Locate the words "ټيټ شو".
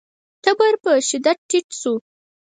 1.49-1.93